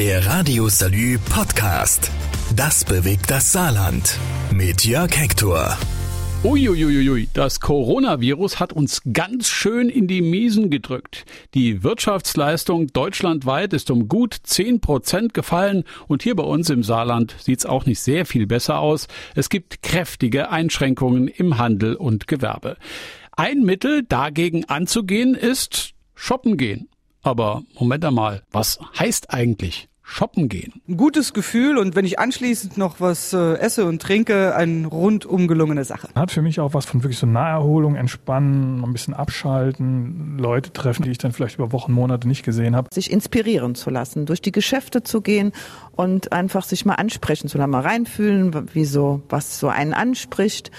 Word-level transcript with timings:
Der 0.00 0.24
Radio 0.24 0.66
Salü 0.70 1.18
Podcast. 1.18 2.10
Das 2.56 2.86
bewegt 2.86 3.30
das 3.30 3.52
Saarland. 3.52 4.18
Mit 4.50 4.86
Jörg 4.86 5.14
Hector. 5.14 5.76
Uiuiuiui, 6.42 7.28
das 7.34 7.60
Coronavirus 7.60 8.60
hat 8.60 8.72
uns 8.72 9.02
ganz 9.12 9.48
schön 9.48 9.90
in 9.90 10.06
die 10.06 10.22
Miesen 10.22 10.70
gedrückt. 10.70 11.26
Die 11.52 11.82
Wirtschaftsleistung 11.82 12.86
deutschlandweit 12.86 13.74
ist 13.74 13.90
um 13.90 14.08
gut 14.08 14.34
10 14.42 14.80
Prozent 14.80 15.34
gefallen 15.34 15.84
und 16.08 16.22
hier 16.22 16.34
bei 16.34 16.44
uns 16.44 16.70
im 16.70 16.82
Saarland 16.82 17.36
sieht's 17.38 17.66
auch 17.66 17.84
nicht 17.84 18.00
sehr 18.00 18.24
viel 18.24 18.46
besser 18.46 18.78
aus. 18.78 19.06
Es 19.34 19.50
gibt 19.50 19.82
kräftige 19.82 20.50
Einschränkungen 20.50 21.28
im 21.28 21.58
Handel 21.58 21.94
und 21.94 22.26
Gewerbe. 22.26 22.78
Ein 23.32 23.64
Mittel 23.64 24.02
dagegen 24.04 24.64
anzugehen 24.64 25.34
ist 25.34 25.92
shoppen 26.14 26.56
gehen. 26.56 26.88
Aber 27.20 27.64
Moment 27.78 28.02
einmal, 28.02 28.42
was 28.50 28.78
heißt 28.98 29.28
eigentlich 29.28 29.89
shoppen 30.10 30.48
gehen? 30.48 30.82
Ein 30.88 30.96
gutes 30.96 31.32
Gefühl 31.32 31.78
und 31.78 31.94
wenn 31.94 32.04
ich 32.04 32.18
anschließend 32.18 32.76
noch 32.76 33.00
was 33.00 33.32
äh, 33.32 33.54
esse 33.54 33.86
und 33.86 34.02
trinke, 34.02 34.54
eine 34.54 34.86
rundum 34.88 35.46
gelungene 35.46 35.84
Sache. 35.84 36.08
Hat 36.14 36.30
für 36.30 36.42
mich 36.42 36.60
auch 36.60 36.74
was 36.74 36.84
von 36.84 37.02
wirklich 37.02 37.18
so 37.18 37.26
Naherholung, 37.26 37.94
Entspannen, 37.94 38.82
ein 38.82 38.92
bisschen 38.92 39.14
abschalten, 39.14 40.36
Leute 40.38 40.72
treffen, 40.72 41.04
die 41.04 41.10
ich 41.10 41.18
dann 41.18 41.32
vielleicht 41.32 41.56
über 41.56 41.72
Wochen, 41.72 41.92
Monate 41.92 42.26
nicht 42.26 42.44
gesehen 42.44 42.74
habe. 42.74 42.88
Sich 42.92 43.10
inspirieren 43.10 43.74
zu 43.74 43.90
lassen, 43.90 44.26
durch 44.26 44.42
die 44.42 44.52
Geschäfte 44.52 45.02
zu 45.02 45.20
gehen 45.20 45.52
und 45.92 46.32
einfach 46.32 46.64
sich 46.64 46.84
mal 46.84 46.94
ansprechen 46.94 47.48
zu 47.48 47.58
lassen, 47.58 47.70
mal 47.70 47.80
reinfühlen, 47.80 48.74
wie 48.74 48.84
so, 48.84 49.22
was 49.28 49.60
so 49.60 49.68
einen 49.68 49.94
anspricht 49.94 50.70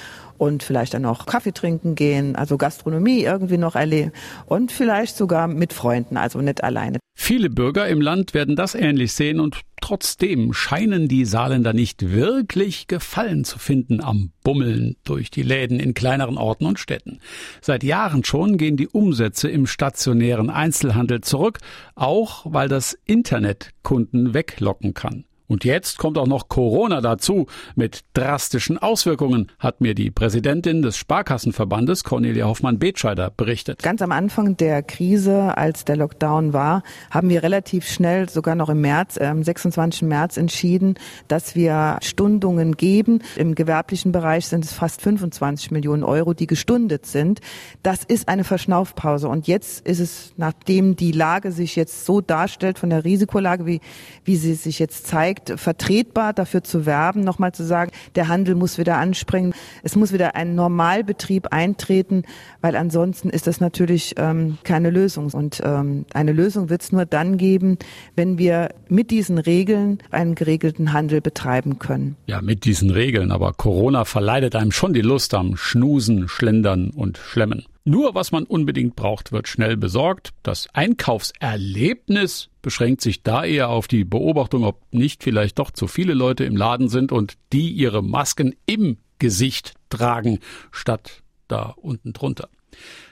und 0.42 0.64
vielleicht 0.64 0.96
dann 0.96 1.04
noch 1.04 1.28
Kaffee 1.28 1.52
trinken 1.52 1.94
gehen, 1.94 2.36
also 2.36 2.58
Gastronomie 2.58 3.22
irgendwie 3.22 3.60
noch 3.60 3.76
erleben 3.76 4.12
und 4.48 4.72
vielleicht 4.72 5.16
sogar 5.16 5.48
mit 5.48 5.72
Freunden, 5.72 6.18
also 6.18 6.42
nicht 6.42 6.64
alleine. 6.64 6.98
Viele 7.16 7.52
Bürger 7.52 7.88
im 7.88 8.02
Land 8.02 8.34
werden 8.34 8.56
das 8.56 8.74
ähnlich 8.74 9.14
sehen 9.14 9.40
und 9.40 9.62
trotzdem 9.82 10.52
scheinen 10.54 11.08
die 11.08 11.26
Saarländer 11.26 11.74
nicht 11.74 12.10
wirklich 12.10 12.88
Gefallen 12.88 13.44
zu 13.44 13.60
finden 13.60 14.02
am 14.02 14.32
Bummeln 14.44 14.96
durch 15.04 15.30
die 15.30 15.44
Läden 15.44 15.80
in 15.80 15.94
kleineren 15.94 16.40
Orten 16.40 16.66
und 16.66 16.80
Städten. 16.80 17.20
Seit 17.62 17.84
Jahren 17.84 18.24
schon 18.24 18.58
gehen 18.58 18.78
die 18.78 18.88
Umsätze 18.88 19.48
im 19.48 19.68
stationären 19.68 20.50
Einzelhandel 20.50 21.22
zurück, 21.22 21.60
auch 21.94 22.48
weil 22.52 22.68
das 22.68 22.98
Internet 23.06 23.74
Kunden 23.84 24.34
weglocken 24.34 24.96
kann. 24.96 25.26
Und 25.52 25.66
jetzt 25.66 25.98
kommt 25.98 26.18
auch 26.18 26.28
noch 26.28 26.48
Corona 26.48 27.02
dazu 27.02 27.46
mit 27.76 28.06
drastischen 28.14 28.78
Auswirkungen, 28.78 29.52
hat 29.60 29.82
mir 29.82 29.96
die 29.96 30.10
Präsidentin 30.10 30.82
des 30.82 30.96
Sparkassenverbandes 30.96 32.06
Cornelia 32.06 32.46
Hoffmann-Betscheider 32.46 33.34
berichtet. 33.36 33.84
Ganz 33.84 34.02
am 34.02 34.14
Anfang 34.14 34.56
der 34.56 34.82
Krise, 34.82 35.58
als 35.58 35.84
der 35.84 35.98
Lockdown 35.98 36.54
war, 36.54 36.84
haben 37.10 37.28
wir 37.28 37.44
relativ 37.44 37.86
schnell, 37.86 38.30
sogar 38.30 38.56
noch 38.56 38.70
im 38.70 38.80
März, 38.80 39.18
am 39.18 39.40
ähm, 39.40 39.44
26. 39.44 40.04
März 40.04 40.38
entschieden, 40.38 40.96
dass 41.28 41.54
wir 41.54 41.98
Stundungen 42.02 42.78
geben. 42.78 43.20
Im 43.36 43.54
gewerblichen 43.54 44.14
Bereich 44.14 44.48
sind 44.48 44.64
es 44.64 44.72
fast 44.72 45.02
25 45.02 45.72
Millionen 45.72 46.06
Euro, 46.06 46.34
die 46.34 46.48
gestundet 46.48 47.06
sind. 47.06 47.42
Das 47.84 48.06
ist 48.06 48.30
eine 48.30 48.46
Verschnaufpause. 48.46 49.28
Und 49.28 49.48
jetzt 49.48 49.86
ist 49.86 50.00
es, 50.00 50.32
nachdem 50.38 50.96
die 50.96 51.12
Lage 51.12 51.52
sich 51.52 51.76
jetzt 51.76 52.06
so 52.06 52.22
darstellt, 52.22 52.80
von 52.80 52.90
der 52.90 53.04
Risikolage, 53.04 53.66
wie, 53.66 53.82
wie 54.24 54.38
sie 54.38 54.54
sich 54.54 54.80
jetzt 54.80 55.08
zeigt, 55.08 55.41
Projekt 55.42 55.60
vertretbar, 55.60 56.34
dafür 56.34 56.64
zu 56.64 56.86
werben, 56.86 57.22
nochmal 57.22 57.52
zu 57.54 57.64
sagen, 57.64 57.92
der 58.16 58.28
Handel 58.28 58.56
muss 58.56 58.78
wieder 58.78 58.98
anspringen, 58.98 59.54
es 59.84 59.96
muss 59.96 60.14
wieder 60.14 60.36
ein 60.36 60.56
Normalbetrieb 60.56 61.48
eintreten, 61.52 62.24
weil 62.62 62.76
ansonsten 62.76 63.30
ist 63.30 63.48
das 63.48 63.60
natürlich 63.60 64.16
ähm, 64.18 64.58
keine 64.64 64.90
Lösung. 64.90 65.32
Und 65.32 65.62
ähm, 65.64 66.06
eine 66.14 66.34
Lösung 66.34 66.70
wird 66.70 66.82
es 66.82 66.92
nur 66.92 67.06
dann 67.06 67.38
geben, 67.38 67.78
wenn 68.16 68.38
wir 68.38 68.70
mit 68.90 69.12
diesen 69.12 69.38
Regeln 69.38 70.00
einen 70.12 70.36
geregelten 70.36 70.94
Handel 70.94 71.22
betreiben 71.22 71.80
können. 71.80 72.16
Ja, 72.28 72.42
mit 72.42 72.66
diesen 72.66 72.90
Regeln, 72.90 73.32
aber 73.32 73.54
Corona 73.54 74.06
verleidet 74.06 74.56
einem 74.56 74.72
schon 74.72 74.94
die 74.94 75.02
Lust 75.02 75.34
am 75.34 75.56
Schnusen, 75.56 76.28
Schlendern 76.28 76.92
und 76.92 77.18
Schlemmen. 77.18 77.66
Nur 77.84 78.14
was 78.14 78.32
man 78.32 78.44
unbedingt 78.44 78.96
braucht, 78.96 79.32
wird 79.32 79.48
schnell 79.48 79.76
besorgt. 79.76 80.34
Das 80.44 80.68
Einkaufserlebnis 80.74 82.50
beschränkt 82.62 83.02
sich 83.02 83.24
da 83.24 83.44
eher 83.44 83.70
auf 83.70 83.88
die 83.88 84.04
Beobachtung, 84.04 84.64
ob 84.64 84.82
nicht 84.92 85.24
vielleicht 85.24 85.58
doch 85.58 85.72
zu 85.72 85.88
viele 85.88 86.14
Leute 86.14 86.44
im 86.44 86.56
Laden 86.56 86.90
sind 86.90 87.12
und 87.12 87.38
die 87.54 87.72
ihre 87.72 88.04
Masken 88.04 88.56
im 88.68 88.98
Gesicht 89.18 89.74
tragen, 89.90 90.40
statt 90.72 91.24
da 91.48 91.74
unten 91.76 92.14
drunter. 92.14 92.50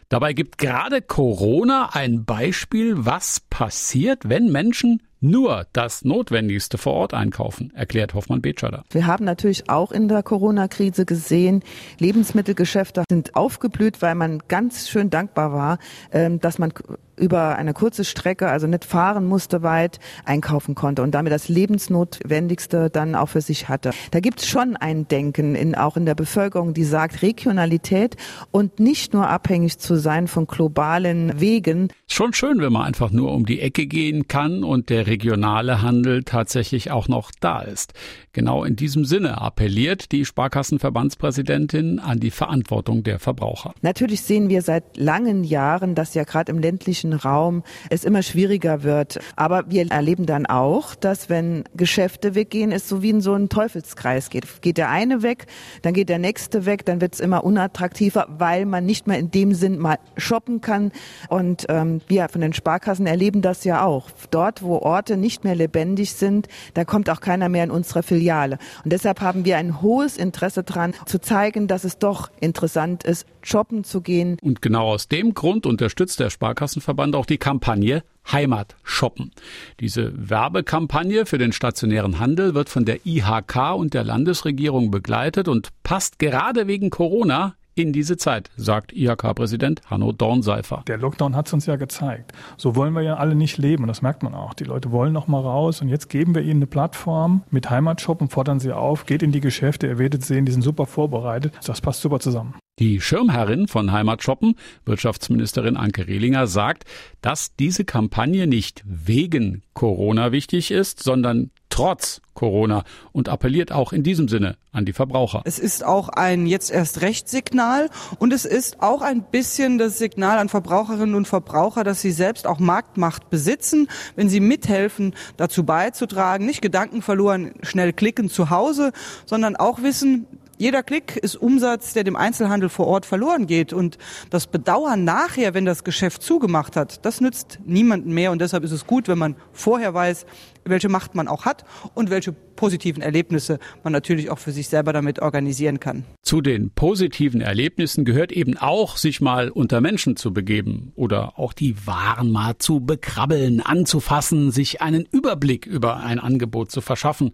Dabei 0.07 0.33
gibt 0.33 0.57
gerade 0.57 1.01
Corona 1.01 1.89
ein 1.93 2.25
Beispiel, 2.25 2.93
was 2.97 3.41
passiert, 3.49 4.29
wenn 4.29 4.51
Menschen 4.51 5.01
nur 5.21 5.65
das 5.73 6.03
Notwendigste 6.05 6.77
vor 6.77 6.93
Ort 6.93 7.13
einkaufen, 7.13 7.71
erklärt 7.75 8.13
Hoffmann 8.13 8.41
Betscheider. 8.41 8.83
Wir 8.91 9.07
haben 9.07 9.25
natürlich 9.25 9.69
auch 9.69 9.91
in 9.91 10.07
der 10.07 10.23
Corona-Krise 10.23 11.05
gesehen, 11.05 11.63
Lebensmittelgeschäfte 11.99 13.03
sind 13.09 13.35
aufgeblüht, 13.35 14.01
weil 14.01 14.15
man 14.15 14.39
ganz 14.47 14.89
schön 14.89 15.09
dankbar 15.09 15.53
war, 15.53 15.79
ähm, 16.11 16.39
dass 16.39 16.59
man 16.59 16.73
über 17.19 17.57
eine 17.57 17.73
kurze 17.73 18.05
Strecke, 18.05 18.49
also 18.49 18.67
nicht 18.67 18.85
fahren 18.85 19.25
musste 19.25 19.61
weit, 19.61 19.99
einkaufen 20.25 20.75
konnte 20.75 21.03
und 21.03 21.11
damit 21.11 21.31
das 21.31 21.49
Lebensnotwendigste 21.49 22.89
dann 22.89 23.15
auch 23.15 23.29
für 23.29 23.41
sich 23.41 23.69
hatte. 23.69 23.91
Da 24.11 24.19
gibt 24.19 24.41
es 24.41 24.47
schon 24.47 24.75
ein 24.75 25.07
Denken 25.07 25.55
in, 25.55 25.75
auch 25.75 25.97
in 25.97 26.05
der 26.05 26.15
Bevölkerung, 26.15 26.73
die 26.73 26.83
sagt 26.83 27.21
Regionalität 27.21 28.15
und 28.51 28.79
nicht 28.79 29.13
nur 29.13 29.29
abhängig 29.29 29.79
zu 29.79 29.95
sein 29.95 30.27
von 30.27 30.47
globalen 30.47 31.39
Wegen. 31.39 31.89
Schon 32.07 32.33
schön, 32.33 32.59
wenn 32.61 32.73
man 32.73 32.83
einfach 32.83 33.11
nur 33.11 33.33
um 33.33 33.45
die 33.45 33.59
Ecke 33.59 33.85
gehen 33.85 34.27
kann 34.27 34.63
und 34.63 34.89
der 34.89 35.07
regionale 35.07 35.81
Handel 35.81 36.23
tatsächlich 36.23 36.91
auch 36.91 37.07
noch 37.07 37.31
da 37.39 37.61
ist. 37.61 37.93
Genau 38.31 38.63
in 38.63 38.75
diesem 38.75 39.05
Sinne 39.05 39.41
appelliert 39.41 40.11
die 40.11 40.23
Sparkassenverbandspräsidentin 40.23 41.99
an 41.99 42.19
die 42.19 42.31
Verantwortung 42.31 43.03
der 43.03 43.19
Verbraucher. 43.19 43.73
Natürlich 43.81 44.21
sehen 44.21 44.49
wir 44.49 44.61
seit 44.61 44.97
langen 44.97 45.43
Jahren, 45.43 45.95
dass 45.95 46.13
ja 46.13 46.23
gerade 46.23 46.51
im 46.51 46.59
ländlichen 46.59 47.08
öffentlichen 47.09 47.13
Raum 47.13 47.63
es 47.89 48.03
immer 48.03 48.23
schwieriger 48.23 48.83
wird. 48.83 49.19
Aber 49.35 49.65
wir 49.69 49.89
erleben 49.91 50.25
dann 50.25 50.45
auch, 50.45 50.95
dass 50.95 51.29
wenn 51.29 51.63
Geschäfte 51.75 52.35
weggehen, 52.35 52.71
es 52.71 52.87
so 52.87 53.01
wie 53.01 53.09
in 53.09 53.21
so 53.21 53.33
einen 53.33 53.49
Teufelskreis 53.49 54.29
geht. 54.29 54.61
Geht 54.61 54.77
der 54.77 54.89
eine 54.89 55.21
weg, 55.23 55.47
dann 55.81 55.93
geht 55.93 56.09
der 56.09 56.19
nächste 56.19 56.65
weg, 56.65 56.85
dann 56.85 57.01
wird 57.01 57.13
es 57.13 57.19
immer 57.19 57.43
unattraktiver, 57.43 58.27
weil 58.29 58.65
man 58.65 58.85
nicht 58.85 59.07
mehr 59.07 59.19
in 59.19 59.31
dem 59.31 59.53
Sinn 59.53 59.79
mal 59.79 59.97
shoppen 60.17 60.61
kann. 60.61 60.91
Und 61.29 61.65
ähm, 61.69 62.01
wir 62.07 62.29
von 62.29 62.41
den 62.41 62.53
Sparkassen 62.53 63.07
erleben 63.07 63.41
das 63.41 63.63
ja 63.63 63.83
auch. 63.83 64.09
Dort, 64.31 64.61
wo 64.61 64.77
Orte 64.77 65.17
nicht 65.17 65.43
mehr 65.43 65.55
lebendig 65.55 66.13
sind, 66.13 66.47
da 66.73 66.85
kommt 66.85 67.09
auch 67.09 67.21
keiner 67.21 67.49
mehr 67.49 67.63
in 67.63 67.71
unsere 67.71 68.03
Filiale. 68.03 68.57
Und 68.83 68.93
deshalb 68.93 69.21
haben 69.21 69.45
wir 69.45 69.57
ein 69.57 69.81
hohes 69.81 70.17
Interesse 70.17 70.63
daran, 70.63 70.93
zu 71.05 71.19
zeigen, 71.19 71.67
dass 71.67 71.83
es 71.83 71.97
doch 71.97 72.29
interessant 72.39 73.03
ist, 73.03 73.25
shoppen 73.41 73.83
zu 73.83 74.01
gehen. 74.01 74.37
Und 74.41 74.61
genau 74.61 74.87
aus 74.89 75.07
dem 75.07 75.33
Grund 75.33 75.65
unterstützt 75.65 76.19
der 76.19 76.29
Sparkassenverband 76.29 76.98
Verband 76.99 77.15
auch 77.15 77.25
die 77.25 77.37
Kampagne 77.37 78.03
Heimat 78.29 78.75
shoppen. 78.83 79.31
Diese 79.79 80.11
Werbekampagne 80.29 81.25
für 81.25 81.37
den 81.37 81.53
stationären 81.53 82.19
Handel 82.19 82.55
wird 82.55 82.67
von 82.67 82.83
der 82.83 83.05
IHK 83.05 83.73
und 83.73 83.93
der 83.93 84.03
Landesregierung 84.03 84.91
begleitet 84.91 85.47
und 85.47 85.69
passt 85.83 86.19
gerade 86.19 86.67
wegen 86.67 86.89
Corona 86.89 87.55
in 87.73 87.93
diese 87.93 88.17
Zeit, 88.17 88.49
sagt 88.57 88.91
IHK-Präsident 88.91 89.81
Hanno 89.89 90.11
Dornseifer. 90.11 90.83
Der 90.87 90.97
Lockdown 90.97 91.37
hat 91.37 91.47
es 91.47 91.53
uns 91.53 91.67
ja 91.67 91.77
gezeigt. 91.77 92.33
So 92.57 92.75
wollen 92.75 92.91
wir 92.91 93.01
ja 93.01 93.15
alle 93.15 93.33
nicht 93.33 93.57
leben 93.57 93.83
und 93.83 93.87
das 93.87 94.01
merkt 94.01 94.21
man 94.21 94.35
auch. 94.35 94.53
Die 94.53 94.65
Leute 94.65 94.91
wollen 94.91 95.13
noch 95.13 95.27
mal 95.29 95.39
raus 95.39 95.81
und 95.81 95.87
jetzt 95.87 96.09
geben 96.09 96.35
wir 96.35 96.41
ihnen 96.41 96.57
eine 96.57 96.67
Plattform 96.67 97.43
mit 97.49 97.69
Heimatshop 97.69 98.19
und 98.19 98.33
fordern 98.33 98.59
sie 98.59 98.73
auf, 98.73 99.05
geht 99.05 99.23
in 99.23 99.31
die 99.31 99.39
Geschäfte, 99.39 99.87
ihr 99.87 99.99
werdet 99.99 100.25
sehen, 100.25 100.45
die 100.45 100.51
sind 100.51 100.63
super 100.63 100.85
vorbereitet. 100.85 101.53
Das 101.65 101.79
passt 101.79 102.01
super 102.01 102.19
zusammen. 102.19 102.55
Die 102.79 103.01
Schirmherrin 103.01 103.67
von 103.67 103.91
Heimatshoppen, 103.91 104.55
Wirtschaftsministerin 104.85 105.75
Anke 105.75 106.07
Rehlinger, 106.07 106.47
sagt, 106.47 106.85
dass 107.21 107.53
diese 107.57 107.83
Kampagne 107.83 108.47
nicht 108.47 108.83
wegen 108.85 109.63
Corona 109.73 110.31
wichtig 110.31 110.71
ist, 110.71 111.03
sondern 111.03 111.51
trotz 111.67 112.21
Corona 112.33 112.85
und 113.11 113.27
appelliert 113.27 113.73
auch 113.73 113.91
in 113.91 114.03
diesem 114.03 114.29
Sinne 114.29 114.55
an 114.71 114.85
die 114.85 114.93
Verbraucher. 114.93 115.41
Es 115.43 115.59
ist 115.59 115.83
auch 115.83 116.07
ein 116.07 116.45
jetzt 116.45 116.71
erst 116.71 117.01
Rechtssignal 117.01 117.89
und 118.17 118.31
es 118.31 118.45
ist 118.45 118.81
auch 118.81 119.01
ein 119.01 119.23
bisschen 119.23 119.77
das 119.77 119.97
Signal 119.97 120.37
an 120.39 120.47
Verbraucherinnen 120.47 121.15
und 121.15 121.27
Verbraucher, 121.27 121.83
dass 121.83 121.99
sie 121.99 122.11
selbst 122.11 122.47
auch 122.47 122.59
Marktmacht 122.59 123.29
besitzen, 123.29 123.89
wenn 124.15 124.29
sie 124.29 124.39
mithelfen, 124.39 125.15
dazu 125.35 125.65
beizutragen, 125.65 126.45
nicht 126.45 126.61
Gedanken 126.61 127.01
verloren, 127.01 127.51
schnell 127.61 127.91
klicken 127.91 128.29
zu 128.29 128.49
Hause, 128.49 128.93
sondern 129.25 129.57
auch 129.57 129.81
wissen, 129.83 130.25
Jeder 130.59 130.83
Klick 130.83 131.15
ist 131.15 131.37
Umsatz, 131.37 131.93
der 131.93 132.03
dem 132.03 132.17
Einzelhandel 132.17 132.67
vor 132.67 132.85
Ort 132.87 133.05
verloren 133.05 133.47
geht. 133.47 133.71
Und 133.71 133.97
das 134.29 134.45
Bedauern 134.45 135.05
nachher, 135.05 135.53
wenn 135.53 135.63
das 135.63 135.85
Geschäft 135.85 136.21
zugemacht 136.21 136.75
hat, 136.75 137.05
das 137.05 137.21
nützt 137.21 137.59
niemandem 137.65 138.13
mehr. 138.13 138.29
Und 138.33 138.41
deshalb 138.41 138.65
ist 138.65 138.73
es 138.73 138.85
gut, 138.85 139.07
wenn 139.07 139.17
man 139.17 139.37
vorher 139.53 139.93
weiß, 139.93 140.25
welche 140.65 140.89
Macht 140.89 141.15
man 141.15 141.27
auch 141.27 141.45
hat 141.45 141.63
und 141.93 142.09
welche 142.09 142.31
positiven 142.31 143.01
Erlebnisse 143.01 143.57
man 143.83 143.93
natürlich 143.93 144.29
auch 144.29 144.39
für 144.39 144.51
sich 144.51 144.67
selber 144.67 144.91
damit 144.91 145.19
organisieren 145.19 145.79
kann. 145.79 146.03
Zu 146.21 146.41
den 146.41 146.71
positiven 146.71 147.39
Erlebnissen 147.39 148.03
gehört 148.03 148.33
eben 148.33 148.57
auch, 148.57 148.97
sich 148.97 149.21
mal 149.21 149.49
unter 149.49 149.79
Menschen 149.79 150.17
zu 150.17 150.33
begeben 150.33 150.91
oder 150.95 151.39
auch 151.39 151.53
die 151.53 151.87
Waren 151.87 152.31
mal 152.31 152.57
zu 152.57 152.81
bekrabbeln, 152.81 153.61
anzufassen, 153.61 154.51
sich 154.51 154.81
einen 154.81 155.05
Überblick 155.09 155.65
über 155.65 155.97
ein 155.97 156.19
Angebot 156.19 156.69
zu 156.69 156.81
verschaffen 156.81 157.31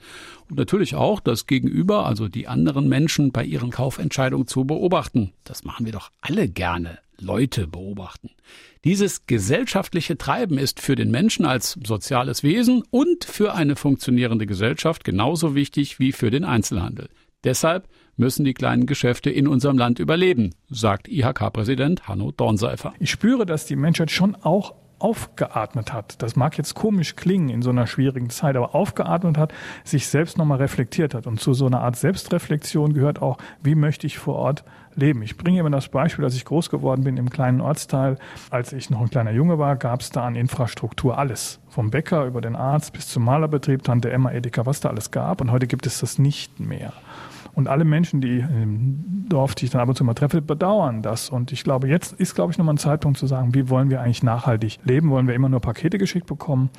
und 0.49 0.59
natürlich 0.59 0.95
auch 0.95 1.19
das 1.19 1.47
Gegenüber, 1.47 2.05
also 2.05 2.27
die 2.27 2.47
anderen 2.47 2.87
Menschen 2.87 3.31
bei 3.31 3.43
ihren 3.43 3.71
Kaufentscheidungen 3.71 4.45
zu 4.47 4.65
beobachten. 4.65 5.33
Das 5.43 5.63
machen 5.63 5.85
wir 5.85 5.93
doch 5.93 6.11
alle 6.21 6.47
gerne. 6.47 6.99
Leute 7.19 7.67
beobachten. 7.67 8.31
Dieses 8.83 9.25
gesellschaftliche 9.25 10.17
Treiben 10.17 10.57
ist 10.57 10.79
für 10.79 10.95
den 10.95 11.11
Menschen 11.11 11.45
als 11.45 11.77
soziales 11.85 12.43
Wesen 12.43 12.83
und 12.91 13.25
für 13.25 13.53
eine 13.53 13.75
funktionierende 13.75 14.45
Gesellschaft 14.45 15.03
genauso 15.03 15.55
wichtig 15.55 15.99
wie 15.99 16.11
für 16.11 16.29
den 16.29 16.43
Einzelhandel. 16.43 17.09
Deshalb 17.43 17.87
müssen 18.17 18.45
die 18.45 18.53
kleinen 18.53 18.85
Geschäfte 18.85 19.29
in 19.29 19.47
unserem 19.47 19.77
Land 19.77 19.99
überleben, 19.99 20.55
sagt 20.69 21.07
IHK-Präsident 21.07 22.07
Hanno 22.07 22.31
Dornseifer. 22.31 22.93
Ich 22.99 23.11
spüre, 23.11 23.45
dass 23.45 23.65
die 23.65 23.75
Menschheit 23.75 24.11
schon 24.11 24.35
auch 24.35 24.73
aufgeatmet 24.99 25.93
hat. 25.93 26.21
Das 26.21 26.35
mag 26.35 26.57
jetzt 26.57 26.75
komisch 26.75 27.15
klingen 27.15 27.49
in 27.49 27.61
so 27.61 27.69
einer 27.69 27.87
schwierigen 27.87 28.29
Zeit, 28.29 28.55
aber 28.55 28.75
aufgeatmet 28.75 29.37
hat, 29.37 29.53
sich 29.83 30.07
selbst 30.07 30.37
nochmal 30.37 30.57
reflektiert 30.59 31.13
hat. 31.13 31.27
Und 31.27 31.39
zu 31.39 31.53
so 31.53 31.65
einer 31.65 31.81
Art 31.81 31.95
Selbstreflexion 31.95 32.93
gehört 32.93 33.21
auch, 33.21 33.37
wie 33.61 33.75
möchte 33.75 34.07
ich 34.07 34.17
vor 34.17 34.35
Ort 34.35 34.63
leben. 34.95 35.21
Ich 35.21 35.37
bringe 35.37 35.59
immer 35.59 35.69
das 35.69 35.89
Beispiel, 35.89 36.23
als 36.23 36.35
ich 36.35 36.45
groß 36.45 36.69
geworden 36.69 37.03
bin 37.03 37.17
im 37.17 37.29
kleinen 37.29 37.61
Ortsteil. 37.61 38.17
Als 38.49 38.73
ich 38.73 38.89
noch 38.89 39.01
ein 39.01 39.09
kleiner 39.09 39.31
Junge 39.31 39.59
war, 39.59 39.75
gab 39.75 40.01
es 40.01 40.09
da 40.09 40.25
an 40.25 40.35
Infrastruktur 40.35 41.17
alles. 41.17 41.59
Vom 41.69 41.91
Bäcker 41.91 42.25
über 42.25 42.41
den 42.41 42.55
Arzt 42.55 42.93
bis 42.93 43.07
zum 43.09 43.25
Malerbetrieb, 43.25 43.83
Tante 43.83 44.11
Emma, 44.11 44.31
Edeka, 44.31 44.65
was 44.65 44.79
da 44.79 44.89
alles 44.89 45.11
gab. 45.11 45.41
Und 45.41 45.51
heute 45.51 45.67
gibt 45.67 45.85
es 45.85 45.99
das 45.99 46.17
nicht 46.17 46.59
mehr. 46.59 46.93
Und 47.55 47.67
alle 47.67 47.85
Menschen, 47.85 48.21
die 48.21 48.39
im 48.39 49.25
Dorf, 49.29 49.55
die 49.55 49.65
ich 49.65 49.71
dann 49.71 49.81
ab 49.81 49.89
und 49.89 49.95
zu 49.95 50.03
mal 50.03 50.13
treffe, 50.13 50.41
bedauern 50.41 51.01
das. 51.01 51.29
Und 51.29 51.51
ich 51.51 51.63
glaube, 51.63 51.87
jetzt 51.87 52.13
ist, 52.13 52.35
glaube 52.35 52.51
ich, 52.51 52.57
nochmal 52.57 52.75
ein 52.75 52.79
Zeitpunkt 52.79 53.17
zu 53.17 53.27
sagen, 53.27 53.55
wie 53.55 53.69
wollen 53.69 53.89
wir 53.89 54.01
eigentlich 54.01 54.23
nachhaltig 54.23 54.79
leben? 54.83 55.09
Wollen 55.09 55.27
wir 55.27 55.35
immer 55.35 55.49
nur 55.49 55.61
Pakete 55.61 55.97
geschickt 55.97 56.27
bekommen? 56.27 56.69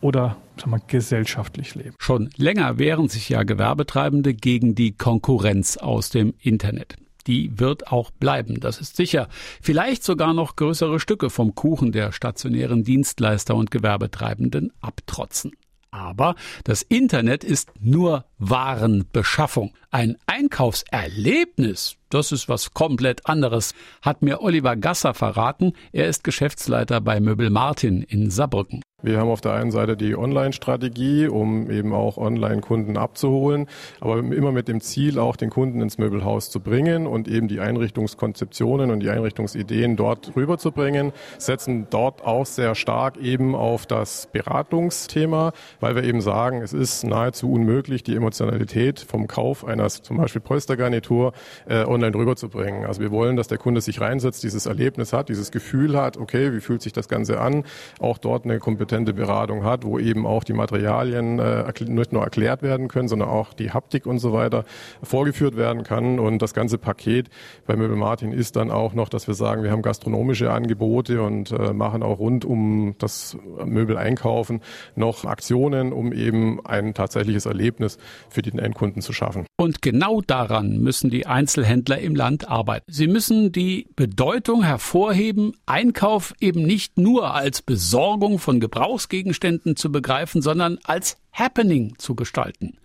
oder 0.00 0.36
sagen 0.56 0.72
wir, 0.72 0.80
gesellschaftlich 0.86 1.74
leben. 1.74 1.94
Schon 1.98 2.30
länger 2.36 2.78
wehren 2.78 3.08
sich 3.08 3.28
ja 3.28 3.42
Gewerbetreibende 3.42 4.34
gegen 4.34 4.74
die 4.74 4.92
Konkurrenz 4.92 5.76
aus 5.76 6.10
dem 6.10 6.34
Internet. 6.40 6.96
Die 7.26 7.58
wird 7.58 7.88
auch 7.92 8.10
bleiben, 8.10 8.60
das 8.60 8.80
ist 8.80 8.96
sicher. 8.96 9.28
Vielleicht 9.60 10.02
sogar 10.04 10.32
noch 10.32 10.56
größere 10.56 10.98
Stücke 11.00 11.28
vom 11.28 11.54
Kuchen 11.54 11.92
der 11.92 12.12
stationären 12.12 12.82
Dienstleister 12.82 13.54
und 13.54 13.70
Gewerbetreibenden 13.70 14.72
abtrotzen. 14.80 15.52
Aber 15.90 16.34
das 16.64 16.82
Internet 16.82 17.42
ist 17.44 17.70
nur 17.80 18.24
Warenbeschaffung. 18.38 19.72
Ein 19.90 20.16
Einkaufserlebnis, 20.26 21.96
das 22.10 22.32
ist 22.32 22.48
was 22.48 22.74
komplett 22.74 23.26
anderes, 23.26 23.74
hat 24.02 24.22
mir 24.22 24.40
Oliver 24.40 24.76
Gasser 24.76 25.14
verraten. 25.14 25.72
Er 25.92 26.08
ist 26.08 26.22
Geschäftsleiter 26.22 27.00
bei 27.00 27.20
Möbel 27.20 27.50
Martin 27.50 28.02
in 28.02 28.30
Saarbrücken. 28.30 28.82
Wir 29.02 29.18
haben 29.18 29.30
auf 29.30 29.40
der 29.40 29.52
einen 29.52 29.70
Seite 29.70 29.96
die 29.96 30.16
Online-Strategie, 30.16 31.28
um 31.28 31.70
eben 31.70 31.94
auch 31.94 32.18
Online-Kunden 32.18 32.96
abzuholen, 32.96 33.66
aber 34.00 34.18
immer 34.18 34.52
mit 34.52 34.68
dem 34.68 34.80
Ziel, 34.80 35.18
auch 35.18 35.36
den 35.36 35.50
Kunden 35.50 35.80
ins 35.80 35.96
Möbelhaus 35.96 36.50
zu 36.50 36.60
bringen 36.60 37.06
und 37.06 37.26
eben 37.28 37.48
die 37.48 37.60
Einrichtungskonzeptionen 37.60 38.90
und 38.90 39.00
die 39.00 39.10
Einrichtungsideen 39.10 39.96
dort 39.96 40.36
rüberzubringen, 40.36 41.12
setzen 41.38 41.86
dort 41.90 42.24
auch 42.24 42.44
sehr 42.44 42.74
stark 42.74 43.16
eben 43.16 43.54
auf 43.54 43.86
das 43.86 44.28
Beratungsthema, 44.32 45.52
weil 45.80 45.94
wir 45.94 46.04
eben 46.04 46.20
sagen, 46.20 46.60
es 46.62 46.72
ist 46.72 47.04
nahezu 47.04 47.50
unmöglich, 47.50 48.02
die 48.02 48.14
Emotionalität 48.14 49.00
vom 49.00 49.26
Kauf 49.26 49.64
einer 49.64 49.88
zum 49.88 50.18
Beispiel 50.18 50.40
Polstergarnitur 50.40 51.32
äh, 51.66 51.84
online 51.84 52.14
rüberzubringen. 52.14 52.84
Also 52.84 53.00
wir 53.00 53.10
wollen, 53.10 53.36
dass 53.36 53.48
der 53.48 53.58
Kunde 53.58 53.80
sich 53.80 54.00
reinsetzt, 54.00 54.42
dieses 54.42 54.66
Erlebnis 54.66 55.12
hat, 55.12 55.28
dieses 55.28 55.50
Gefühl 55.50 55.96
hat, 55.96 56.16
okay, 56.18 56.52
wie 56.52 56.60
fühlt 56.60 56.82
sich 56.82 56.92
das 56.92 57.08
Ganze 57.08 57.40
an, 57.40 57.64
auch 57.98 58.18
dort 58.18 58.44
eine 58.44 58.58
kompetente 58.90 59.14
Beratung 59.14 59.62
hat, 59.62 59.84
wo 59.84 60.00
eben 60.00 60.26
auch 60.26 60.42
die 60.42 60.52
Materialien 60.52 61.38
äh, 61.38 61.72
nicht 61.84 62.12
nur 62.12 62.24
erklärt 62.24 62.62
werden 62.62 62.88
können, 62.88 63.06
sondern 63.06 63.28
auch 63.28 63.52
die 63.52 63.70
Haptik 63.70 64.04
und 64.04 64.18
so 64.18 64.32
weiter 64.32 64.64
vorgeführt 65.02 65.56
werden 65.56 65.84
kann. 65.84 66.18
Und 66.18 66.42
das 66.42 66.54
ganze 66.54 66.76
Paket 66.76 67.28
bei 67.66 67.76
Möbel 67.76 67.96
Martin 67.96 68.32
ist 68.32 68.56
dann 68.56 68.72
auch 68.72 68.92
noch, 68.92 69.08
dass 69.08 69.28
wir 69.28 69.34
sagen, 69.34 69.62
wir 69.62 69.70
haben 69.70 69.82
gastronomische 69.82 70.50
Angebote 70.50 71.22
und 71.22 71.52
äh, 71.52 71.72
machen 71.72 72.02
auch 72.02 72.18
rund 72.18 72.44
um 72.44 72.96
das 72.98 73.36
Möbel 73.64 73.96
einkaufen 73.96 74.60
noch 74.96 75.24
Aktionen, 75.24 75.92
um 75.92 76.12
eben 76.12 76.58
ein 76.66 76.92
tatsächliches 76.92 77.46
Erlebnis 77.46 77.96
für 78.28 78.42
den 78.42 78.58
Endkunden 78.58 79.02
zu 79.02 79.12
schaffen. 79.12 79.46
Und 79.60 79.82
genau 79.82 80.22
daran 80.22 80.78
müssen 80.78 81.10
die 81.10 81.26
Einzelhändler 81.26 81.98
im 81.98 82.14
Land 82.14 82.48
arbeiten. 82.48 82.90
Sie 82.90 83.06
müssen 83.06 83.52
die 83.52 83.90
Bedeutung 83.94 84.62
hervorheben, 84.62 85.52
Einkauf 85.66 86.32
eben 86.40 86.62
nicht 86.62 86.96
nur 86.96 87.34
als 87.34 87.60
Besorgung 87.60 88.38
von 88.38 88.58
Gebrauchsgegenständen 88.58 89.76
zu 89.76 89.92
begreifen, 89.92 90.40
sondern 90.40 90.78
als 90.84 91.18
Happening 91.40 91.94
zu 91.96 92.14
gestalten. 92.14 92.76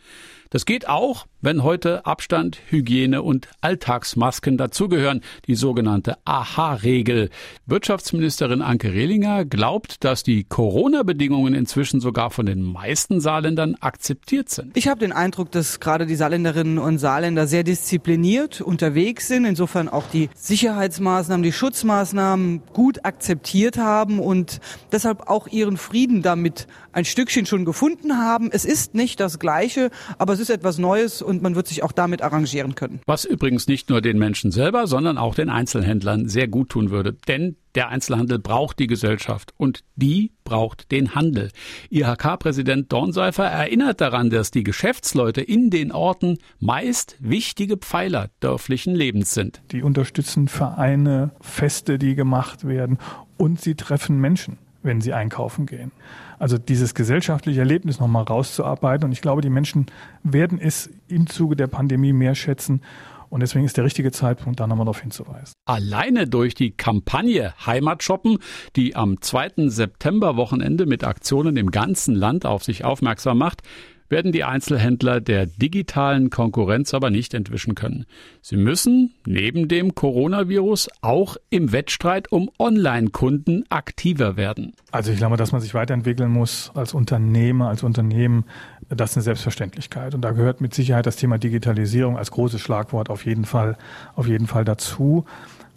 Das 0.50 0.66
geht 0.66 0.88
auch, 0.88 1.26
wenn 1.42 1.64
heute 1.64 2.06
Abstand, 2.06 2.60
Hygiene 2.70 3.22
und 3.22 3.50
Alltagsmasken 3.62 4.58
dazugehören, 4.58 5.22
die 5.48 5.56
sogenannte 5.56 6.18
AHA-Regel. 6.24 7.30
Wirtschaftsministerin 7.66 8.62
Anke 8.62 8.94
Rehlinger 8.94 9.44
glaubt, 9.44 10.04
dass 10.04 10.24
die 10.24 10.44
Corona-Bedingungen 10.44 11.54
inzwischen 11.54 12.00
sogar 12.00 12.32
von 12.32 12.46
den 12.46 12.62
meisten 12.62 13.20
Saarländern 13.20 13.76
akzeptiert 13.82 14.50
sind. 14.50 14.78
Ich 14.78 14.88
habe 14.88 15.00
den 15.00 15.12
Eindruck, 15.12 15.52
dass 15.52 15.80
gerade 15.80 16.06
die 16.06 16.16
Saarländerinnen 16.16 16.80
und 16.80 17.00
Saarländer 17.00 17.48
sehr 17.48 17.64
diszipliniert 17.64 18.62
unterwegs 18.62 19.28
sind, 19.28 19.46
insofern 19.46 19.90
auch 19.90 20.08
die 20.12 20.30
Sicherheitsmaßnahmen, 20.36 21.44
die 21.44 21.54
Schutzmaßnahmen 21.54 22.62
gut 22.72 23.04
akzeptiert 23.04 23.78
haben 23.78 24.20
und 24.20 24.62
deshalb 24.92 25.28
auch 25.28 25.48
ihren 25.48 25.78
Frieden 25.78 26.22
damit 26.22 26.68
ein 26.94 27.04
Stückchen 27.04 27.46
schon 27.46 27.66
gefunden 27.66 28.18
haben. 28.18 28.45
Es 28.52 28.66
ist 28.66 28.96
nicht 28.96 29.20
das 29.20 29.40
Gleiche, 29.40 29.92
aber 30.18 30.34
es 30.34 30.40
ist 30.40 30.50
etwas 30.50 30.78
Neues 30.78 31.22
und 31.22 31.42
man 31.42 31.56
wird 31.56 31.68
sich 31.68 31.84
auch 31.84 31.92
damit 31.92 32.22
arrangieren 32.22 32.76
können. 32.76 33.02
Was 33.06 33.26
übrigens 33.26 33.68
nicht 33.68 33.90
nur 33.90 34.02
den 34.02 34.18
Menschen 34.18 34.52
selber, 34.52 34.88
sondern 34.88 35.18
auch 35.18 35.36
den 35.36 35.50
Einzelhändlern 35.50 36.28
sehr 36.28 36.48
gut 36.48 36.70
tun 36.70 36.90
würde. 36.90 37.14
Denn 37.28 37.58
der 37.76 37.90
Einzelhandel 37.90 38.40
braucht 38.40 38.80
die 38.80 38.88
Gesellschaft 38.88 39.54
und 39.58 39.84
die 39.96 40.32
braucht 40.46 40.92
den 40.92 41.14
Handel. 41.14 41.52
IHK-Präsident 41.90 42.92
Dornseifer 42.92 43.46
erinnert 43.46 44.00
daran, 44.00 44.30
dass 44.30 44.50
die 44.50 44.64
Geschäftsleute 44.64 45.42
in 45.42 45.70
den 45.70 45.92
Orten 45.92 46.38
meist 46.60 47.18
wichtige 47.20 47.76
Pfeiler 47.76 48.30
dörflichen 48.40 48.96
Lebens 48.96 49.34
sind. 49.34 49.62
Die 49.72 49.84
unterstützen 49.84 50.48
Vereine, 50.48 51.32
Feste, 51.42 52.00
die 52.00 52.16
gemacht 52.16 52.66
werden 52.66 52.98
und 53.38 53.60
sie 53.60 53.76
treffen 53.76 54.20
Menschen 54.20 54.58
wenn 54.86 55.02
sie 55.02 55.14
einkaufen 55.14 55.66
gehen. 55.66 55.92
Also 56.40 56.58
dieses 56.58 56.94
gesellschaftliche 56.94 57.60
Erlebnis 57.60 58.00
nochmal 58.00 58.24
rauszuarbeiten. 58.24 59.06
Und 59.06 59.12
ich 59.12 59.22
glaube, 59.22 59.42
die 59.42 59.50
Menschen 59.50 59.88
werden 60.24 60.60
es 60.60 60.90
im 61.08 61.28
Zuge 61.28 61.56
der 61.56 61.68
Pandemie 61.68 62.14
mehr 62.14 62.36
schätzen. 62.36 62.82
Und 63.30 63.42
deswegen 63.42 63.66
ist 63.66 63.76
der 63.76 63.84
richtige 63.84 64.12
Zeitpunkt, 64.12 64.60
da 64.60 64.68
nochmal 64.68 64.86
darauf 64.86 65.02
hinzuweisen. 65.02 65.54
Alleine 65.66 66.28
durch 66.28 66.54
die 66.54 66.72
Kampagne 66.72 67.54
Heimat 67.66 68.04
shoppen, 68.04 68.38
die 68.76 68.96
am 68.96 69.20
2. 69.20 69.68
September-Wochenende 69.68 70.86
mit 70.86 71.04
Aktionen 71.04 71.58
im 71.58 71.72
ganzen 71.72 72.16
Land 72.16 72.46
auf 72.46 72.64
sich 72.64 72.86
aufmerksam 72.86 73.38
macht, 73.40 73.62
werden 74.10 74.32
die 74.32 74.44
Einzelhändler 74.44 75.22
der 75.22 75.46
digitalen 75.46 76.30
Konkurrenz 76.30 76.94
aber 76.94 77.10
nicht 77.10 77.34
entwischen 77.34 77.76
können. 77.76 78.06
Sie 78.42 78.58
müssen 78.58 79.14
neben 79.26 79.68
dem 79.68 79.96
Coronavirus 79.96 80.90
auch 81.02 81.38
im 81.50 81.72
Wettstreit 81.72 82.32
um 82.32 82.50
Online-Kunden 82.60 83.64
aktiver 83.70 84.38
werden. 84.38 84.74
Also 84.92 85.12
ich 85.12 85.18
glaube, 85.18 85.38
dass 85.38 85.52
man 85.52 85.62
sich 85.62 85.74
weiterentwickeln 85.74 86.32
muss 86.32 86.72
als 86.76 86.94
Unternehmer, 86.94 87.70
als 87.70 87.84
Unternehmen, 87.84 88.46
das 88.90 89.12
ist 89.12 89.18
eine 89.18 89.24
Selbstverständlichkeit. 89.24 90.14
Und 90.14 90.22
da 90.22 90.32
gehört 90.32 90.62
mit 90.62 90.74
Sicherheit 90.74 91.06
das 91.06 91.16
Thema 91.16 91.38
Digitalisierung 91.38 92.18
als 92.18 92.32
großes 92.32 92.62
Schlagwort 92.62 93.10
auf 93.10 93.26
jeden 93.26 93.46
Fall, 93.46 93.78
auf 94.16 94.28
jeden 94.28 94.48
Fall 94.48 94.66
dazu. 94.66 95.26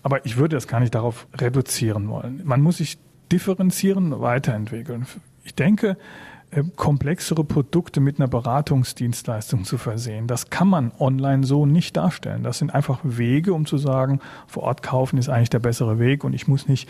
Aber 0.02 0.24
ich 0.26 0.36
würde 0.36 0.56
das 0.56 0.68
gar 0.68 0.80
nicht 0.80 0.94
darauf 0.94 1.26
reduzieren 1.36 2.08
wollen. 2.08 2.42
Man 2.44 2.60
muss 2.60 2.78
sich 2.78 2.98
differenzieren, 3.32 4.20
weiterentwickeln. 4.20 5.06
Ich 5.48 5.54
denke, 5.54 5.96
äh, 6.50 6.62
komplexere 6.76 7.42
Produkte 7.42 8.00
mit 8.00 8.18
einer 8.18 8.28
Beratungsdienstleistung 8.28 9.64
zu 9.64 9.78
versehen. 9.78 10.26
Das 10.26 10.50
kann 10.50 10.68
man 10.68 10.92
online 10.98 11.42
so 11.44 11.64
nicht 11.64 11.96
darstellen. 11.96 12.42
Das 12.42 12.58
sind 12.58 12.74
einfach 12.74 13.00
Wege, 13.02 13.54
um 13.54 13.64
zu 13.64 13.78
sagen, 13.78 14.20
vor 14.46 14.64
Ort 14.64 14.82
kaufen 14.82 15.16
ist 15.16 15.30
eigentlich 15.30 15.48
der 15.48 15.60
bessere 15.60 15.98
Weg 15.98 16.22
und 16.22 16.34
ich 16.34 16.46
muss 16.48 16.68
nicht 16.68 16.86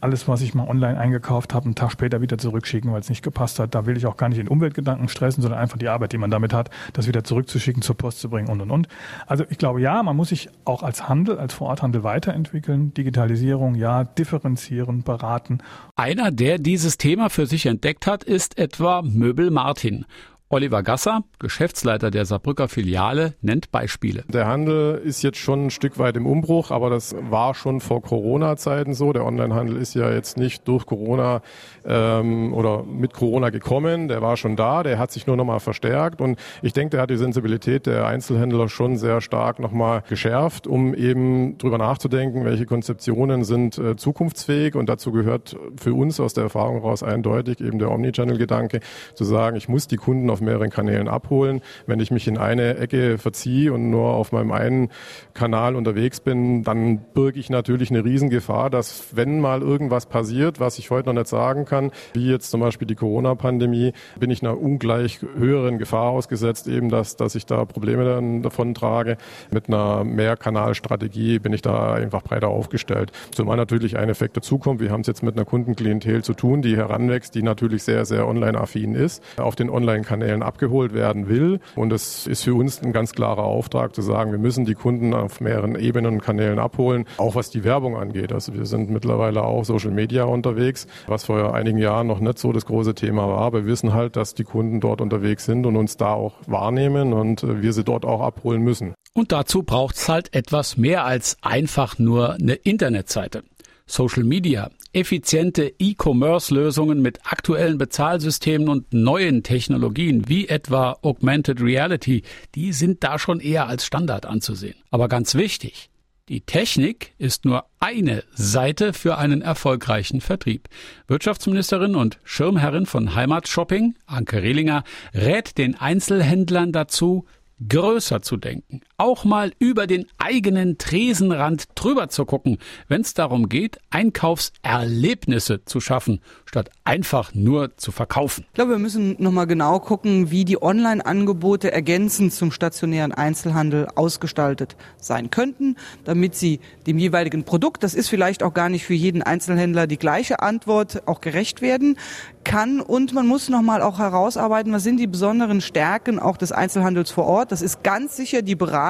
alles, 0.00 0.28
was 0.28 0.42
ich 0.42 0.54
mal 0.54 0.68
online 0.68 0.98
eingekauft 0.98 1.54
habe, 1.54 1.66
einen 1.66 1.74
Tag 1.74 1.90
später 1.90 2.20
wieder 2.20 2.38
zurückschicken, 2.38 2.92
weil 2.92 3.00
es 3.00 3.08
nicht 3.08 3.22
gepasst 3.22 3.58
hat. 3.58 3.74
Da 3.74 3.86
will 3.86 3.96
ich 3.96 4.06
auch 4.06 4.16
gar 4.16 4.28
nicht 4.28 4.38
den 4.38 4.48
Umweltgedanken 4.48 5.08
stressen, 5.08 5.42
sondern 5.42 5.60
einfach 5.60 5.78
die 5.78 5.88
Arbeit, 5.88 6.12
die 6.12 6.18
man 6.18 6.30
damit 6.30 6.52
hat, 6.52 6.70
das 6.92 7.06
wieder 7.06 7.24
zurückzuschicken, 7.24 7.82
zur 7.82 7.96
Post 7.96 8.20
zu 8.20 8.28
bringen 8.28 8.48
und 8.48 8.60
und 8.60 8.70
und. 8.70 8.88
Also 9.26 9.44
ich 9.48 9.58
glaube, 9.58 9.80
ja, 9.80 10.02
man 10.02 10.16
muss 10.16 10.28
sich 10.28 10.48
auch 10.64 10.82
als 10.82 11.08
Handel, 11.08 11.38
als 11.38 11.54
Vororthandel 11.54 12.04
weiterentwickeln, 12.04 12.92
Digitalisierung, 12.94 13.74
ja, 13.74 14.04
differenzieren, 14.04 15.02
beraten. 15.02 15.58
Einer, 15.96 16.30
der 16.30 16.58
dieses 16.58 16.98
Thema 16.98 17.30
für 17.30 17.46
sich 17.46 17.66
entdeckt 17.66 18.06
hat, 18.06 18.24
ist 18.24 18.58
etwa 18.58 19.02
Möbel 19.02 19.50
Martin. 19.50 20.04
Oliver 20.48 20.84
Gasser, 20.84 21.24
Geschäftsleiter 21.40 22.12
der 22.12 22.24
Saarbrücker 22.24 22.68
Filiale, 22.68 23.34
nennt 23.40 23.72
Beispiele. 23.72 24.22
Der 24.28 24.46
Handel 24.46 24.94
ist 24.94 25.22
jetzt 25.22 25.38
schon 25.38 25.66
ein 25.66 25.70
Stück 25.70 25.98
weit 25.98 26.16
im 26.16 26.24
Umbruch, 26.24 26.70
aber 26.70 26.88
das 26.88 27.16
war 27.18 27.52
schon 27.54 27.80
vor 27.80 28.00
Corona-Zeiten 28.00 28.94
so. 28.94 29.12
Der 29.12 29.24
Onlinehandel 29.24 29.76
ist 29.76 29.94
ja 29.94 30.08
jetzt 30.12 30.36
nicht 30.36 30.68
durch 30.68 30.86
Corona 30.86 31.42
ähm, 31.84 32.54
oder 32.54 32.84
mit 32.84 33.12
Corona 33.12 33.50
gekommen. 33.50 34.06
Der 34.06 34.22
war 34.22 34.36
schon 34.36 34.54
da, 34.54 34.84
der 34.84 35.00
hat 35.00 35.10
sich 35.10 35.26
nur 35.26 35.36
nochmal 35.36 35.58
verstärkt 35.58 36.20
und 36.20 36.38
ich 36.62 36.72
denke, 36.72 36.90
der 36.90 37.00
hat 37.00 37.10
die 37.10 37.16
Sensibilität 37.16 37.86
der 37.86 38.06
Einzelhändler 38.06 38.68
schon 38.68 38.96
sehr 38.96 39.20
stark 39.20 39.58
nochmal 39.58 40.04
geschärft, 40.08 40.68
um 40.68 40.94
eben 40.94 41.58
drüber 41.58 41.78
nachzudenken, 41.78 42.44
welche 42.44 42.66
Konzeptionen 42.66 43.42
sind 43.42 43.78
äh, 43.78 43.96
zukunftsfähig 43.96 44.76
und 44.76 44.88
dazu 44.88 45.10
gehört 45.10 45.56
für 45.76 45.92
uns 45.92 46.20
aus 46.20 46.34
der 46.34 46.44
Erfahrung 46.44 46.82
heraus 46.82 47.02
eindeutig 47.02 47.60
eben 47.60 47.80
der 47.80 47.90
Omnichannel-Gedanke, 47.90 48.78
zu 49.14 49.24
sagen, 49.24 49.56
ich 49.56 49.68
muss 49.68 49.88
die 49.88 49.96
Kunden 49.96 50.30
auf 50.36 50.40
mehreren 50.46 50.70
Kanälen 50.70 51.08
abholen. 51.08 51.60
Wenn 51.86 52.00
ich 52.00 52.10
mich 52.10 52.26
in 52.26 52.38
eine 52.38 52.78
Ecke 52.78 53.18
verziehe 53.18 53.72
und 53.72 53.90
nur 53.90 54.14
auf 54.14 54.32
meinem 54.32 54.52
einen 54.52 54.88
Kanal 55.34 55.76
unterwegs 55.76 56.20
bin, 56.20 56.62
dann 56.62 56.98
birge 57.14 57.38
ich 57.38 57.50
natürlich 57.50 57.90
eine 57.90 58.04
Riesengefahr, 58.04 58.70
dass 58.70 59.14
wenn 59.14 59.40
mal 59.40 59.60
irgendwas 59.60 60.06
passiert, 60.06 60.60
was 60.60 60.78
ich 60.78 60.90
heute 60.90 61.08
noch 61.08 61.14
nicht 61.14 61.28
sagen 61.28 61.64
kann, 61.64 61.90
wie 62.14 62.30
jetzt 62.30 62.50
zum 62.50 62.60
Beispiel 62.60 62.86
die 62.86 62.94
Corona-Pandemie, 62.94 63.92
bin 64.18 64.30
ich 64.30 64.42
einer 64.42 64.58
ungleich 64.58 65.20
höheren 65.36 65.78
Gefahr 65.78 66.10
ausgesetzt, 66.10 66.68
eben 66.68 66.88
dass, 66.88 67.16
dass 67.16 67.34
ich 67.34 67.46
da 67.46 67.64
Probleme 67.64 68.04
dann 68.04 68.42
davon 68.42 68.74
trage. 68.74 69.16
Mit 69.50 69.68
einer 69.68 70.04
Mehrkanalstrategie 70.04 71.38
bin 71.38 71.52
ich 71.52 71.62
da 71.62 71.92
einfach 71.94 72.22
breiter 72.22 72.48
aufgestellt. 72.48 73.12
Zumal 73.32 73.56
natürlich 73.56 73.96
ein 73.96 74.08
Effekt 74.08 74.36
dazukommt. 74.36 74.80
Wir 74.80 74.90
haben 74.90 75.02
es 75.02 75.06
jetzt 75.06 75.22
mit 75.22 75.36
einer 75.36 75.44
Kundenklientel 75.44 76.22
zu 76.22 76.34
tun, 76.34 76.62
die 76.62 76.76
heranwächst, 76.76 77.34
die 77.34 77.42
natürlich 77.42 77.82
sehr, 77.82 78.04
sehr 78.04 78.26
online-affin 78.26 78.94
ist. 78.94 79.22
Auf 79.36 79.56
den 79.56 79.70
Online-Kanälen 79.70 80.25
Kanälen 80.26 80.42
abgeholt 80.42 80.92
werden 80.92 81.28
will. 81.28 81.60
Und 81.76 81.92
es 81.92 82.26
ist 82.26 82.42
für 82.42 82.54
uns 82.54 82.82
ein 82.82 82.92
ganz 82.92 83.12
klarer 83.12 83.44
Auftrag 83.44 83.94
zu 83.94 84.02
sagen, 84.02 84.32
wir 84.32 84.40
müssen 84.40 84.64
die 84.64 84.74
Kunden 84.74 85.14
auf 85.14 85.40
mehreren 85.40 85.76
Ebenen 85.76 86.14
und 86.14 86.20
Kanälen 86.20 86.58
abholen, 86.58 87.04
auch 87.16 87.36
was 87.36 87.50
die 87.50 87.62
Werbung 87.62 87.96
angeht. 87.96 88.32
Also 88.32 88.54
wir 88.54 88.66
sind 88.66 88.90
mittlerweile 88.90 89.44
auch 89.44 89.64
Social 89.64 89.92
Media 89.92 90.24
unterwegs, 90.24 90.88
was 91.06 91.24
vor 91.26 91.54
einigen 91.54 91.78
Jahren 91.78 92.08
noch 92.08 92.18
nicht 92.18 92.40
so 92.40 92.52
das 92.52 92.66
große 92.66 92.96
Thema 92.96 93.28
war. 93.28 93.38
Aber 93.38 93.64
wir 93.64 93.66
wissen 93.70 93.94
halt, 93.94 94.16
dass 94.16 94.34
die 94.34 94.42
Kunden 94.42 94.80
dort 94.80 95.00
unterwegs 95.00 95.44
sind 95.44 95.64
und 95.64 95.76
uns 95.76 95.96
da 95.96 96.12
auch 96.12 96.34
wahrnehmen 96.48 97.12
und 97.12 97.44
äh, 97.44 97.62
wir 97.62 97.72
sie 97.72 97.84
dort 97.84 98.04
auch 98.04 98.20
abholen 98.20 98.62
müssen. 98.62 98.94
Und 99.14 99.30
dazu 99.30 99.62
braucht 99.62 99.94
es 99.94 100.08
halt 100.08 100.34
etwas 100.34 100.76
mehr 100.76 101.04
als 101.04 101.36
einfach 101.40 101.98
nur 101.98 102.34
eine 102.34 102.54
Internetseite. 102.54 103.44
Social 103.88 104.24
Media, 104.24 104.70
effiziente 104.92 105.72
E-Commerce-Lösungen 105.78 107.00
mit 107.00 107.20
aktuellen 107.24 107.78
Bezahlsystemen 107.78 108.68
und 108.68 108.92
neuen 108.92 109.44
Technologien 109.44 110.28
wie 110.28 110.48
etwa 110.48 110.98
Augmented 111.02 111.60
Reality, 111.60 112.22
die 112.56 112.72
sind 112.72 113.04
da 113.04 113.18
schon 113.18 113.38
eher 113.38 113.68
als 113.68 113.86
Standard 113.86 114.26
anzusehen. 114.26 114.74
Aber 114.90 115.08
ganz 115.08 115.36
wichtig, 115.36 115.88
die 116.28 116.40
Technik 116.40 117.12
ist 117.18 117.44
nur 117.44 117.66
eine 117.78 118.24
Seite 118.32 118.92
für 118.92 119.18
einen 119.18 119.42
erfolgreichen 119.42 120.20
Vertrieb. 120.20 120.68
Wirtschaftsministerin 121.06 121.94
und 121.94 122.18
Schirmherrin 122.24 122.86
von 122.86 123.14
Heimatshopping, 123.14 123.94
Anke 124.06 124.42
Rehlinger, 124.42 124.82
rät 125.14 125.56
den 125.56 125.76
Einzelhändlern 125.76 126.72
dazu, 126.72 127.26
größer 127.68 128.20
zu 128.22 128.36
denken, 128.36 128.80
auch 128.98 129.24
mal 129.24 129.52
über 129.58 129.86
den 129.86 130.06
eigenen 130.18 130.78
Tresenrand 130.78 131.64
drüber 131.74 132.08
zu 132.08 132.24
gucken, 132.24 132.58
wenn 132.88 133.02
es 133.02 133.14
darum 133.14 133.48
geht, 133.48 133.78
Einkaufserlebnisse 133.90 135.64
zu 135.64 135.80
schaffen, 135.80 136.20
statt 136.46 136.70
einfach 136.84 137.34
nur 137.34 137.76
zu 137.76 137.92
verkaufen. 137.92 138.44
Ich 138.48 138.54
glaube, 138.54 138.72
wir 138.72 138.78
müssen 138.78 139.16
nochmal 139.18 139.46
genau 139.46 139.80
gucken, 139.80 140.30
wie 140.30 140.44
die 140.44 140.60
Online-Angebote 140.60 141.70
ergänzend 141.72 142.32
zum 142.32 142.50
stationären 142.52 143.12
Einzelhandel 143.12 143.88
ausgestaltet 143.94 144.76
sein 144.98 145.30
könnten, 145.30 145.76
damit 146.04 146.34
sie 146.34 146.60
dem 146.86 146.98
jeweiligen 146.98 147.44
Produkt, 147.44 147.82
das 147.82 147.94
ist 147.94 148.08
vielleicht 148.08 148.42
auch 148.42 148.54
gar 148.54 148.68
nicht 148.68 148.86
für 148.86 148.94
jeden 148.94 149.22
Einzelhändler 149.22 149.86
die 149.86 149.98
gleiche 149.98 150.40
Antwort, 150.40 151.06
auch 151.06 151.20
gerecht 151.20 151.60
werden 151.60 151.98
kann. 152.44 152.80
Und 152.80 153.12
man 153.12 153.26
muss 153.26 153.48
nochmal 153.48 153.82
auch 153.82 153.98
herausarbeiten, 153.98 154.72
was 154.72 154.84
sind 154.84 154.98
die 154.98 155.06
besonderen 155.06 155.60
Stärken 155.60 156.18
auch 156.18 156.36
des 156.36 156.52
Einzelhandels 156.52 157.10
vor 157.10 157.26
Ort. 157.26 157.52
Das 157.52 157.60
ist 157.60 157.82
ganz 157.82 158.16
sicher 158.16 158.42
die 158.42 158.54
Beratung. 158.54 158.85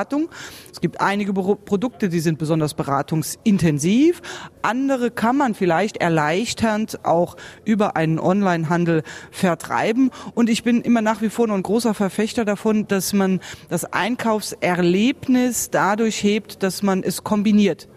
Es 0.73 0.81
gibt 0.81 1.01
einige 1.01 1.33
Produkte, 1.33 2.09
die 2.09 2.21
sind 2.21 2.39
besonders 2.39 2.75
beratungsintensiv. 2.75 4.21
Andere 4.63 5.11
kann 5.11 5.37
man 5.37 5.55
vielleicht 5.55 5.97
erleichternd 5.99 7.05
auch 7.05 7.37
über 7.65 7.97
einen 7.97 8.19
Onlinehandel 8.19 9.03
vertreiben. 9.31 10.11
Und 10.35 10.51
ich 10.51 10.65
bin 10.65 10.83
immer 10.83 11.01
nach 11.01 11.23
wie 11.23 11.31
vor 11.31 11.47
noch 11.47 11.55
ein 11.55 11.63
großer 11.63 11.95
Verfechter 11.95 12.45
davon, 12.45 12.87
dass 12.89 13.13
man 13.13 13.41
das 13.69 13.85
Einkaufserlebnis 13.85 15.71
dadurch 15.71 16.23
hebt, 16.23 16.63
dass 16.63 16.83
man 16.83 17.03
es 17.03 17.25
kombiniert. 17.25 17.89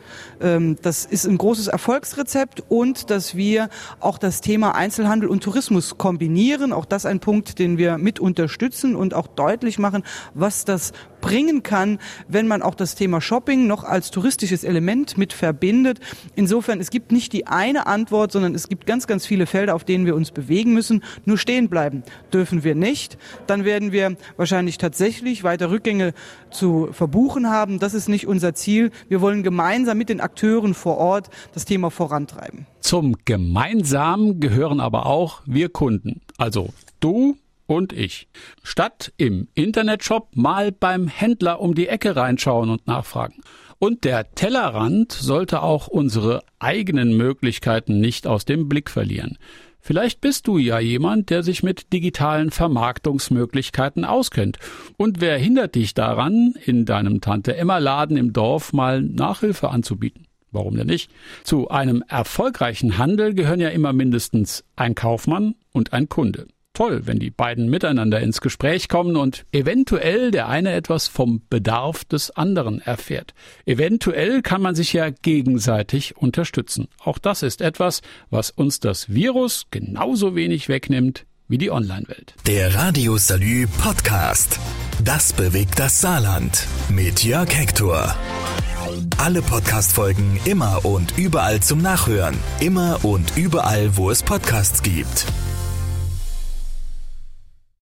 Ähm, 0.42 0.78
das 0.82 1.06
ist 1.06 1.26
ein 1.26 1.38
großes 1.38 1.68
Erfolgsrezept 1.68 2.64
und 2.70 3.10
dass 3.10 3.36
wir 3.36 3.70
auch 4.00 4.18
das 4.18 4.42
Thema 4.42 4.76
Einzelhandel 4.76 5.30
und 5.30 5.44
Tourismus 5.44 5.98
kombinieren. 5.98 6.74
Auch 6.74 6.86
das 6.86 7.06
ein 7.06 7.20
Punkt, 7.20 7.60
den 7.60 7.78
wir 7.78 7.98
mit 7.98 8.20
unterstützen 8.20 8.96
und 8.96 9.14
auch 9.14 9.28
deutlich 9.28 9.80
machen, 9.80 10.04
was 10.34 10.66
das 10.66 10.94
bringen 11.22 11.64
kann, 11.64 11.89
wenn 12.28 12.48
man 12.48 12.62
auch 12.62 12.76
das 12.76 12.94
Thema 12.94 13.22
Shopping 13.22 13.66
noch 13.66 13.84
als 13.84 14.12
touristisches 14.12 14.64
Element 14.64 15.18
mit 15.18 15.34
verbindet. 15.34 16.00
Insofern, 16.36 16.80
es 16.80 16.92
gibt 16.92 17.12
nicht 17.12 17.34
die 17.34 17.48
eine 17.48 17.88
Antwort, 17.88 18.32
sondern 18.32 18.54
es 18.54 18.68
gibt 18.68 18.86
ganz, 18.86 19.08
ganz 19.08 19.26
viele 19.26 19.48
Felder, 19.48 19.74
auf 19.74 19.84
denen 19.84 20.06
wir 20.06 20.16
uns 20.16 20.32
bewegen 20.32 20.74
müssen. 20.74 21.04
Nur 21.26 21.38
stehen 21.38 21.70
bleiben 21.70 22.04
dürfen 22.34 22.64
wir 22.64 22.76
nicht. 22.76 23.18
Dann 23.48 23.66
werden 23.66 23.92
wir 23.92 24.16
wahrscheinlich 24.38 24.78
tatsächlich 24.78 25.44
weiter 25.44 25.72
Rückgänge 25.72 26.14
zu 26.52 26.90
verbuchen 26.92 27.50
haben. 27.50 27.80
Das 27.80 27.94
ist 27.94 28.10
nicht 28.10 28.28
unser 28.28 28.54
Ziel. 28.54 28.92
Wir 29.08 29.22
wollen 29.22 29.44
gemeinsam 29.44 29.98
mit 29.98 30.10
den 30.10 30.22
Akteuren 30.22 30.74
vor 30.74 30.98
Ort 30.98 31.30
das 31.54 31.66
Thema 31.66 31.90
vorantreiben. 31.90 32.68
Zum 32.82 33.16
Gemeinsamen 33.26 34.40
gehören 34.40 34.80
aber 34.80 35.06
auch 35.06 35.42
wir 35.46 35.70
Kunden. 35.70 36.22
Also 36.38 36.70
du 37.00 37.38
und 37.70 37.94
ich. 37.94 38.28
Statt 38.64 39.14
im 39.18 39.48
Internetshop 39.54 40.36
mal 40.36 40.72
beim 40.72 41.08
Händler 41.08 41.62
um 41.62 41.76
die 41.76 41.88
Ecke 41.88 42.16
reinschauen 42.16 42.70
und 42.70 42.88
nachfragen. 42.88 43.42
Und 43.78 44.04
der 44.06 44.32
Tellerrand 44.34 45.12
sollte 45.12 45.62
auch 45.62 45.88
unsere 45.88 46.42
eigenen 46.58 47.16
Möglichkeiten 47.16 48.00
nicht 48.00 48.26
aus 48.26 48.44
dem 48.44 48.68
Blick 48.68 48.90
verlieren. 48.90 49.38
Vielleicht 49.80 50.20
bist 50.20 50.48
du 50.48 50.58
ja 50.58 50.80
jemand, 50.80 51.30
der 51.30 51.44
sich 51.44 51.62
mit 51.62 51.94
digitalen 51.94 52.50
Vermarktungsmöglichkeiten 52.50 54.04
auskennt. 54.04 54.58
Und 54.98 55.22
wer 55.22 55.38
hindert 55.38 55.76
dich 55.76 55.94
daran, 55.94 56.56
in 56.66 56.86
deinem 56.86 57.22
Tante 57.22 57.56
Emma 57.56 57.78
Laden 57.78 58.18
im 58.18 58.34
Dorf 58.34 58.74
mal 58.74 59.02
Nachhilfe 59.02 59.70
anzubieten? 59.70 60.26
Warum 60.52 60.76
denn 60.76 60.88
nicht? 60.88 61.12
Zu 61.44 61.70
einem 61.70 62.04
erfolgreichen 62.08 62.98
Handel 62.98 63.36
gehören 63.36 63.60
ja 63.60 63.70
immer 63.70 63.94
mindestens 63.94 64.66
ein 64.76 64.96
Kaufmann 64.96 65.54
und 65.72 65.94
ein 65.94 66.10
Kunde 66.10 66.48
toll, 66.80 67.02
wenn 67.04 67.20
die 67.20 67.30
beiden 67.30 67.70
miteinander 67.70 68.22
ins 68.22 68.40
Gespräch 68.40 68.88
kommen 68.88 69.18
und 69.18 69.46
eventuell 69.52 70.32
der 70.32 70.48
eine 70.48 70.72
etwas 70.72 71.10
vom 71.10 71.42
Bedarf 71.50 72.06
des 72.06 72.32
anderen 72.32 72.80
erfährt. 72.80 73.34
Eventuell 73.66 74.42
kann 74.42 74.62
man 74.62 74.76
sich 74.76 74.94
ja 74.94 75.10
gegenseitig 75.10 76.16
unterstützen. 76.16 76.88
Auch 77.04 77.18
das 77.18 77.44
ist 77.44 77.60
etwas, 77.60 78.02
was 78.30 78.50
uns 78.52 78.80
das 78.80 79.10
Virus 79.10 79.66
genauso 79.72 80.36
wenig 80.36 80.70
wegnimmt 80.70 81.26
wie 81.50 81.58
die 81.58 81.70
Online-Welt. 81.70 82.36
Der 82.48 82.74
Radio 82.74 83.18
Salü 83.18 83.68
Podcast. 83.82 84.58
Das 85.04 85.34
bewegt 85.34 85.80
das 85.80 86.00
Saarland. 86.00 86.66
Mit 86.90 87.26
Jörg 87.26 87.54
Hector. 87.54 88.16
Alle 89.18 89.42
Podcast-Folgen 89.42 90.40
immer 90.46 90.86
und 90.86 91.18
überall 91.18 91.60
zum 91.60 91.82
Nachhören. 91.82 92.38
Immer 92.62 93.04
und 93.04 93.36
überall, 93.36 93.98
wo 93.98 94.10
es 94.12 94.24
Podcasts 94.24 94.82
gibt. 94.82 95.26